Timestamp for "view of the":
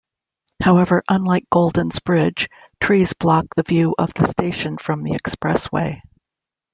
3.61-4.25